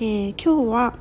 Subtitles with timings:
[0.00, 0.94] えー、今日は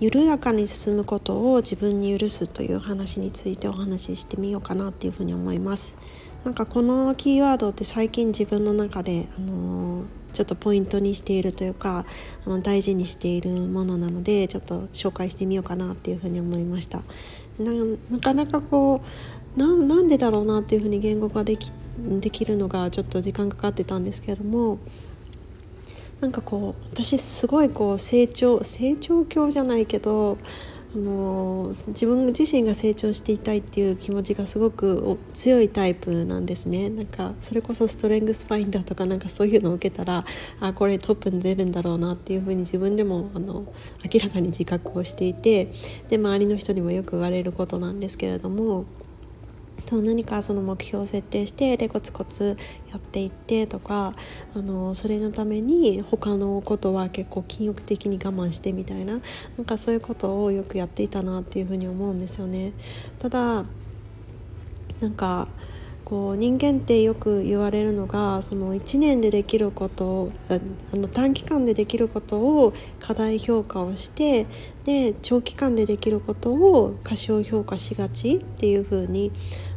[0.00, 5.94] 緩やかに進むことを自分に許すという話についてお話ししてみようかなっていうふうに思います。
[6.42, 12.06] なんかこのキーワードって最近自分の中で、あのー、ちょっとポイントにしているというか
[12.46, 17.02] あの大事にしているものなのでちょっと紹介してみようかなっていうふうに思いました。
[17.58, 19.02] なかなかこ
[19.54, 24.78] うなんでだろうなっていうふうに言語化できできるのがちょっと時間かかってたんですけれども
[26.20, 30.38] なんかこう私すごいこう成長成長教じゃないけど
[30.92, 36.90] あの自分自身が成長していたいっていう気持ちがすごく強いタイプなんですね。
[36.90, 40.24] なんかそれこそストレングスファインダーとかなんかそういうのを受けたら
[40.58, 43.72] あこれトップに出るんだろうなっていうふうに自分でもあの
[44.12, 45.72] 明らかに自覚をしていて
[46.08, 48.84] で周りの人にもよく言われることなんですけれども
[49.86, 52.56] そう何かその目標を設定してでコツコツ
[52.90, 54.14] やっていってとか
[54.54, 59.20] あのそれのために他のことは結構禁欲的に我慢してみたいな
[59.56, 62.72] なんかそういうことをよくやっていたなっていうふうに思うんですよね。
[63.18, 63.64] ただ
[65.00, 65.48] なんか
[66.10, 74.46] こう人間ってよく言われるのがその1年でできることをあの短期間でできることを過大評価をして
[74.84, 79.30] で長期間でできることを過小評価しがちっていう風に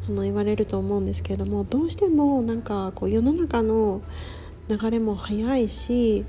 [0.09, 4.01] あの言われると思うんですけれどもどうしてもなんかこう世の中の
[4.69, 6.25] 流れも早いし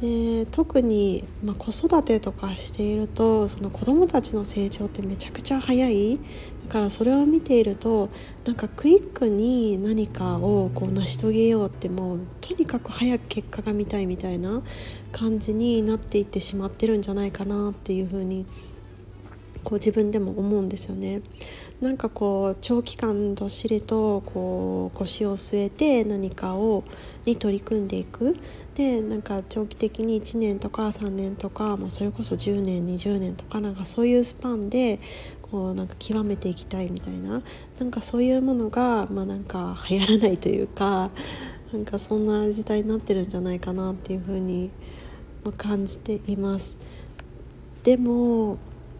[0.00, 6.18] で特に、まあ、子育てとかしているとその子どもたちの成長ってめちゃくちゃ早い。
[6.66, 8.08] だからそれを見ていると
[8.44, 14.62] なんかクイックに何かをこう成し遂げようってもうとにかく早く結果が見たいみたいな
[15.12, 18.46] 感じになっていってしまってるんじゃないかなっていうふうに
[19.64, 21.22] こう自分でも思うんですよね。
[21.80, 26.84] なんかこう長期間どっしりとこう腰を据えて何かを
[27.26, 28.36] に取り組んでいく
[28.74, 35.00] でなんか長期的に1年とか3年とか、まあ、それこそ10年20年とかなんかそういうスパンで
[35.54, 37.40] こうなんか極めていきたいみたいな
[37.78, 41.12] なんかそういうものが、まあ、なんか流行らないというか
[41.72, 44.70] なんかそんな時代になってるんじゃないかなっていうふうに
[45.56, 46.76] 感じています。
[47.84, 48.58] でも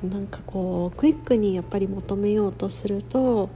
[0.09, 3.49] なんかこうクイックにやっぱり求めようとすると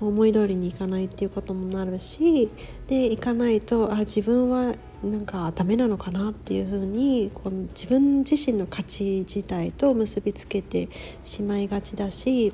[0.00, 2.48] 思い通りにいかないっていうこともなるし
[2.86, 10.88] でいかないとあ自分はなんかダメなのかなっていうふうにこの自分自身の価値自体と結びつけて
[11.24, 12.52] しまいがちだし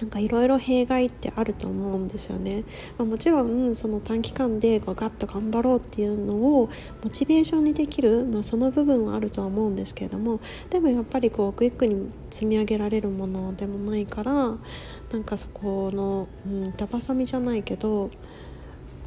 [0.00, 2.64] なんかいろいろ弊害ってあると思うんですよね、
[2.98, 6.68] まあ、もちろんその短期間でこうガッと頑張ろうっていうのを
[7.02, 18.10] モチベーションにできる、まあ、その部分はあるとは思うんですけれどもでもやっぱりこうクイックに積み上げられるものでもないからなんかそこの、うん、板挟みじゃないけど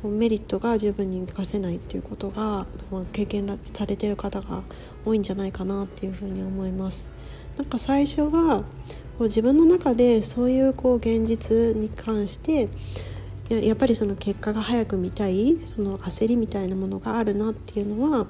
[0.08, 4.64] メリットが十分に生かせないっていうことが、まあ、経験されてる方が
[5.06, 7.10] 多いんじゃないかなっていうふうに思います。
[7.58, 8.64] なんか最初は
[9.18, 12.70] こう自分の中でそういうこう現実に関して
[13.50, 18.28] ややっぱりその結果が早く見たいその焦りみたいなものがあるなっていうのは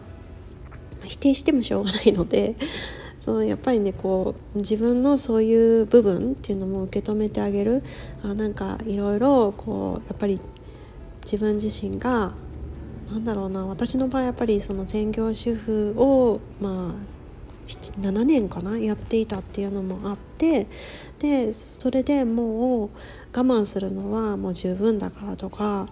[1.03, 2.56] 否定してもしょうがないので
[3.19, 7.84] そのやっぱりねこう自分のそういう部分っていうのも受け止めてあげる
[8.24, 10.40] あなんかいろいろこうやっぱり
[11.32, 12.34] 自分自身が
[13.12, 17.20] なんだろうな私の場合やっぱりその専業主婦をまあ
[17.68, 20.66] 7年かなやっていたっていうのもあって
[21.20, 22.90] でそれでもう我
[23.32, 25.88] 慢するのはもう十分だからとか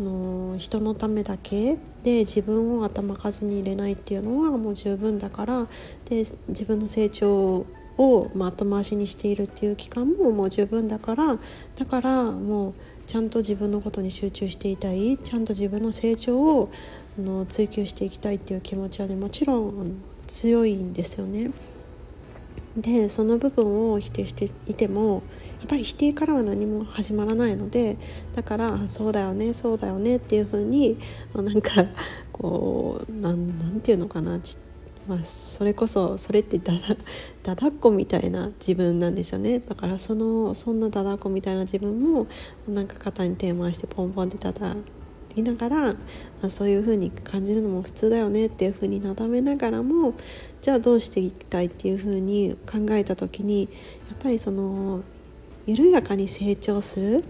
[0.00, 5.66] あの人のためだけで自分を頭数に入れないっていうのはもう十分だから
[6.04, 7.66] で自分の成長
[7.98, 11.36] を、ま後回しにしているっていう期間ももう十分だから
[11.74, 12.74] だからもう
[13.08, 16.70] ちゃんと自分のことに集中していたいちゃんと自分の成長を
[17.18, 21.50] あの追求していきたいっていう気持ちはねもちろん強いんですよね。
[22.76, 25.22] でその部分を否定していても
[25.60, 27.96] やっぱり否定からは何も始まらないので
[28.34, 30.98] だからそうだよねそうだよねっていうふうに
[31.34, 31.86] なんか
[32.30, 34.38] こうなんていうのかな
[35.08, 36.74] まあ、それこそそれってだ
[37.42, 39.58] だだっこみたいな自分なんですよね。
[39.58, 42.26] だからそのそんなだだっこみたいな自分も
[42.68, 44.74] なんか肩に手を回してポンポンってただ
[45.34, 45.96] 言いながら、ま
[46.42, 50.12] あ、そういう風に感じるのも普通だよねっていう風になだめながらも
[50.60, 55.02] じゃあどうしていきたいっていう風に考えた時にやっぱりその
[55.66, 57.22] 緩やかに成長するっ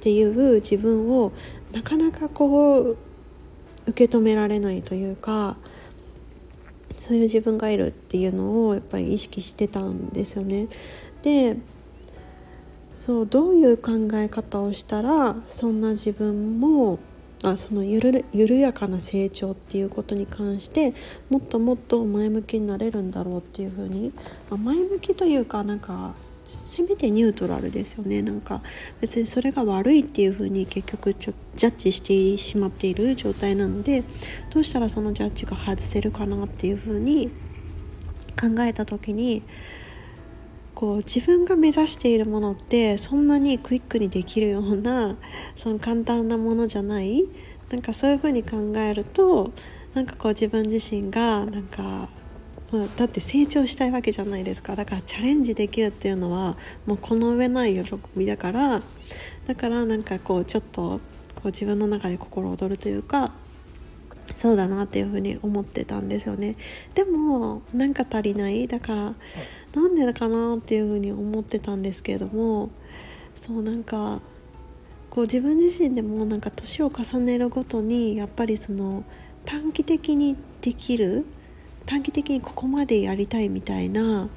[0.00, 1.32] ていう自分を
[1.72, 2.96] なかなかこう
[3.86, 5.56] 受け止められないというか
[7.04, 10.68] そういう自分がいるっていうのをやっぱり意識してたんですよね。
[11.20, 11.58] で
[12.94, 16.98] そうどういう考え方をしたらそんな自分も
[17.44, 20.94] あそのゆる緩やかな成長っていうことに関して
[21.28, 24.10] もっともっと前向きになれるんだろうっていうふうに、
[24.48, 26.14] まあ、前向きというかなんか
[26.44, 28.22] せめてニュートラルですよね。
[28.22, 28.62] なんか
[29.00, 34.04] 別にそれが悪いっていうふうに結局ちょジャッジしてしまっている状態なので
[34.50, 37.30] どうしたらそのジャッジが外せるかなっていうふうに
[38.38, 39.42] 考えた時に
[40.74, 45.16] こう自分が目指しているものってそんなにクイックにできるような
[45.54, 47.24] その簡単なものじゃない。
[47.70, 49.50] なんかそういうふうに考えると
[49.94, 52.08] なんかこう自分自身がなんか
[52.74, 54.74] まあ、だって成長したいわけじゃないですか。
[54.74, 56.56] だからチャレンジできるっていうのは
[56.86, 58.82] もうこの上ない喜びだから
[59.46, 60.98] だからなんかこうちょっと
[61.36, 63.30] こう自分の中で心躍るというか
[64.34, 66.56] そうだなっていうふうに思ってたんですよね。
[66.94, 68.66] でもなんか足りない。
[68.66, 69.14] だから
[69.76, 72.70] なんでだかなっていうふうに思ってたんですけれども
[73.36, 74.20] そうなんか
[75.10, 79.04] こう自分自身でもなんか年を重ねるごとにやっぱりその
[79.44, 81.24] 短期的にできる
[81.86, 84.28] 短期的にここまでやりたいみたいな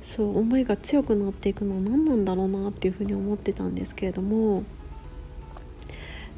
[0.00, 4.64] そう思いが強くなっていくのは何なんだろうなっていうふうに思ってたんですけれども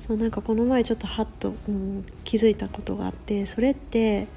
[0.00, 4.28] そうなんかこの前ちょっとハッと、うん、気づいたことがあってそれって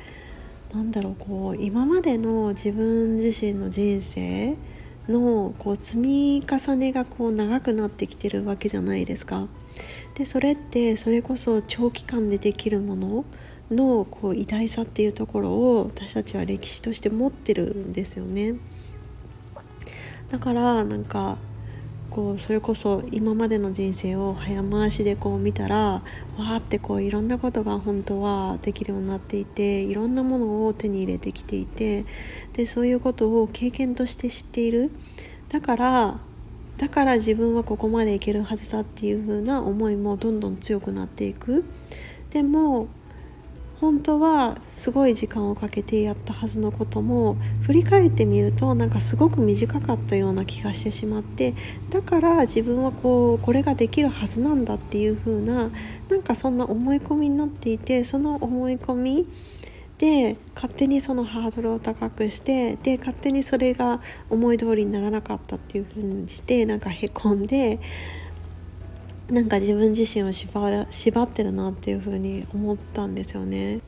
[0.73, 4.55] なんだろうこう今までの自分自身の人生
[5.09, 9.47] のこう積み重ねがこう長くなってきてるわけじゃないですか。
[10.15, 13.25] でそれってそれこそ長期間でできるもの
[13.71, 18.55] のこう偉大さっていうところを私たちは歴史として持ってるんですよね。
[20.29, 21.37] だからなんか
[22.09, 32.05] こうそれこそ今までの人生を早回しでこう見たらわーってこういろんなことが本当はできるようになっていていろんなものを手に入れてきていて
[32.53, 34.91] でそういうことを経験として知っている
[35.49, 36.19] だから
[36.77, 41.65] だから自分はここまでいけるはずだっていう風な思いもどんどん強くなっていく
[42.29, 42.87] でも
[43.79, 51.53] 本当はすごい時間をかけてやったはずのことも振り返ってみるとなんかすごく短かったような気がしてしまって
[51.91, 55.69] だから自分はこうこれができるはずなんだっていう風な
[56.09, 59.27] なんかそんな思い込みになっていてその思い込み
[59.99, 67.79] で勝手にそのハードルを高くしてで勝手にそれが思い通りにならなかったっていう風にしてなんかへこんで
[69.29, 73.81] なんか自分自身を縛る縛ってるなっていう風に思ったんですよね。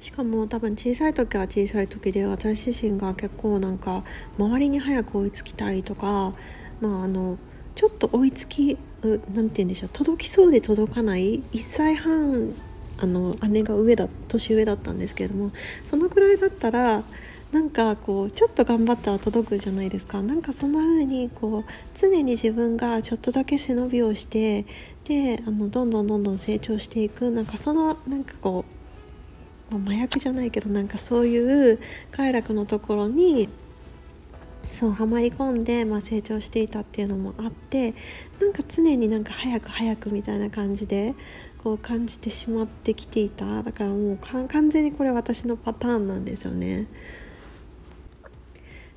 [0.00, 4.02] しかも多分小さい時は小さい時で私自身が結構なんか
[4.38, 6.32] 周りに早く追いつきたいとか
[6.80, 7.36] まああの
[7.74, 12.54] ちょっと追いつき何て言うんでしょう届きそうで届かない1歳半
[12.98, 15.52] あの姉が上だ年上だったんですけれども
[15.84, 17.02] そのくらいだったら
[17.52, 20.22] なんかこうちょっと頑張ったら届くじゃないですか。
[20.22, 24.66] なんかそんな風にこう常に自分がちょっとだけ背伸びをして
[25.04, 27.30] であのどんどんどんどん成長していく。
[27.30, 28.64] なんかそのなんかこ
[29.72, 31.78] う、麻薬じゃないけどなんかそういう
[32.12, 33.48] 快楽のところに
[34.68, 37.94] そうはまり込んで、まあ、成長していたっていうのもあって
[38.40, 41.14] なんか常になんか早く早くみたいな感じで
[41.62, 43.62] こう感じてしまってきていた。
[43.62, 46.86] だからもう完全にこれ私のパターンなんですよね。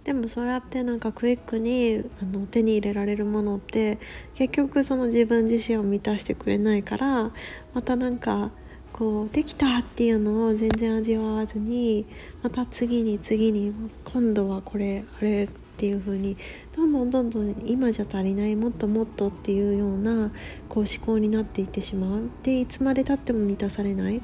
[0.04, 4.00] でもそうやってなんかクイックにあの手に入れられるものって
[4.36, 7.32] 結局その自分自身を満たしてくれないから
[7.74, 8.52] またなんか
[8.92, 12.06] こうできたっていうのを全然味わわずに
[12.44, 16.38] また次に次に今度はこれあれっていう風に
[16.76, 20.32] どんどんどんどん今じゃ足りないもっともっとっていうような
[20.70, 22.30] こう思考になっていってしまう。
[22.44, 24.16] でいつまでたっても満たされない。
[24.16, 24.24] やっ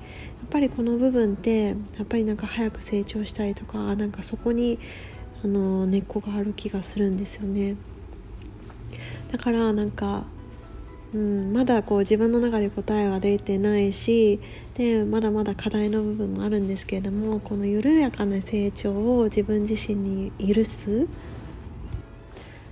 [0.50, 4.78] ぱりこの部分ってやっぱりなんか早く成長したいとかなんかそこに
[5.43, 7.75] あの根っこがある気がするんですよね。
[9.31, 10.24] だからなんか、
[11.13, 14.39] うん、まだこう自分の中で答えは出てないし
[14.74, 21.08] でまだまだ課題の部分もあるんですけれどもこの緩やかな成長を自分自身に許す。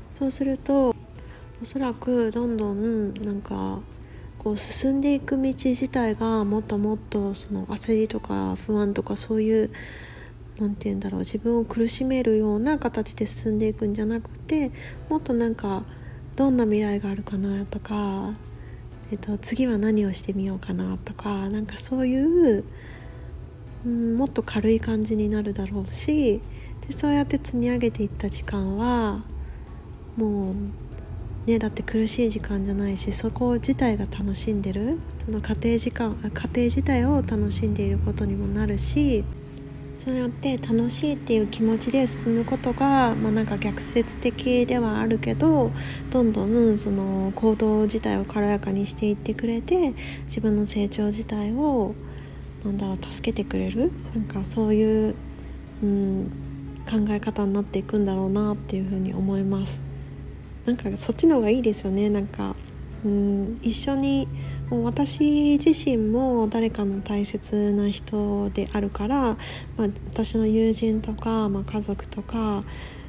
[0.10, 0.96] そうすると
[1.62, 3.80] おそらくどんどんなんか
[4.40, 9.70] こう進んでいく道自体がもっともっとその焦りとか不安とかそういう
[10.60, 14.72] 何て言うんだろう自分を苦しめるような形で進んでいくんじゃなくて
[15.10, 15.84] もっとなんか
[16.36, 18.34] どんな未来があるかなとか
[19.10, 22.66] えっと、次は何をしてみようかなとかなんかそういう、
[23.86, 26.42] うん、もっと軽い感じになるだろうし
[26.86, 29.24] でそうやって積み上げていった時間は
[30.18, 39.24] もうねだって苦しい時間じゃないしそこ自体が楽しんでるその家庭時間家庭自体を楽しんでいることにもなるし
[39.98, 45.72] そうやって楽しいっていう気持ちで進むことが、まあ、なんか逆説的ではあるけど
[46.12, 49.94] どんどんその行動自体を軽やかにしていってくれて
[50.26, 51.96] 自分の成長自体を
[52.64, 55.16] なんだろう助けてくれるなんかそういう、
[55.82, 56.32] うん、
[56.90, 59.82] 考え方になっていくんだろうなっていうふうに思います。
[60.66, 62.54] なんかそっちの方がいいですよねなんか
[63.06, 64.28] うん一緒に
[64.70, 69.38] もう私自身も誰かの大切な人であるから、
[69.78, 72.64] まあ、私の友人とか、まあ、家族とか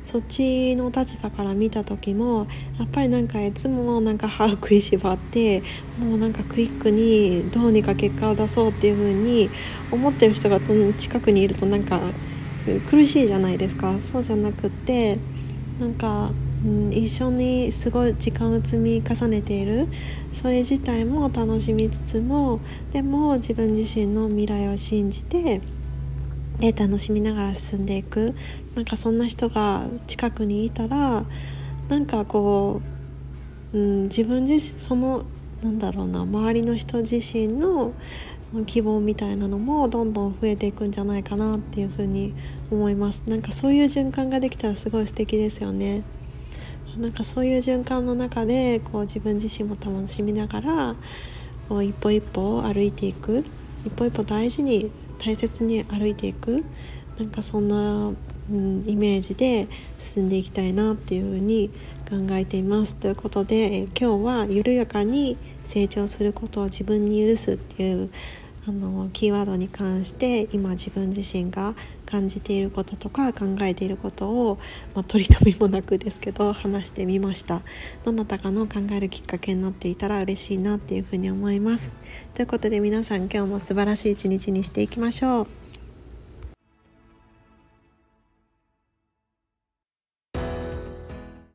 [0.04, 2.46] そっちの立場から見た時も
[2.78, 5.62] やっぱりなんかいつもなんか歯を食いしばって
[5.98, 9.50] もうなんかクイックにどうにか結果を出そうっていう風に
[9.90, 10.60] 思ってる人が
[10.96, 12.00] 近くにいるとなんか
[12.88, 13.98] 苦しいじゃないですか。
[14.00, 15.18] そうじゃなくって
[15.80, 16.32] なんか
[16.64, 19.86] うん、一緒にすごい時間を積み重ねている。
[20.32, 22.60] それ自体も楽しみつつも
[22.92, 25.60] でも自分自身の未来を信じて
[26.58, 28.34] で楽しみながら進んでいく。
[28.74, 31.24] なんかそんな人が近くにいたら
[31.88, 32.82] なんかこ
[33.72, 35.24] う、うん、自分自身その
[35.62, 37.92] なんだろうな周りの人自身の
[38.66, 42.34] 希望みたいなのもどんどん増えていくんじゃないかなっていうふうに
[42.70, 43.22] 思います。
[43.26, 46.02] なんかそういう循環ができたらすごい素敵ですよね。
[46.96, 50.96] なんかそういう循環の中でこう自分自身も楽しみながら
[51.68, 53.44] こう一歩一歩歩いていく。
[53.84, 56.64] 一歩一歩大事に大切に歩いていく。
[57.18, 58.12] なんかそんな、
[58.50, 59.68] うん、イメージで
[59.98, 61.70] 進んでいきたいなっていうふうに
[62.08, 62.96] 考えています。
[62.96, 68.10] ということで、え今日は緩やかに成長することを自分に許すっていう
[68.68, 74.58] あのキーワードに関して今自分自身が感じていることとか考えていることを、
[74.94, 77.62] まあ、取り留めもなくですけど話してみました。
[78.04, 81.94] どなたかの考えるきっかけになっていたら嬉しいなっていうふうに思います。
[82.34, 85.57] ということで皆さん今日も素晴らしい一日にしていきましょう。